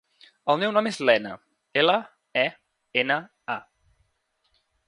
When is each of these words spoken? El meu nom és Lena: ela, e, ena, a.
El 0.53 0.55
meu 0.63 0.71
nom 0.77 0.89
és 0.91 0.97
Lena: 1.09 1.33
ela, 1.83 1.99
e, 2.47 2.47
ena, 3.05 3.21
a. 3.59 3.59